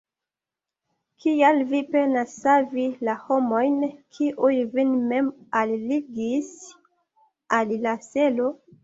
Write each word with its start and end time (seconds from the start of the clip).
Kial 1.25 1.59
vi 1.73 1.81
penas 1.95 2.31
savi 2.45 2.85
la 3.09 3.15
homojn, 3.27 3.75
kiuj 4.15 4.53
vin 4.71 4.95
mem 5.13 5.29
alligis 5.61 6.49
al 7.59 7.77
la 7.85 7.95
selo? 8.07 8.49